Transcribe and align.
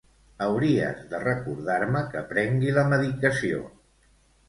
Hauries 0.45 1.03
de 1.11 1.19
recordar-me 1.27 2.03
que 2.17 2.25
prengui 2.35 2.75
la 2.81 2.89
medicació. 2.97 3.65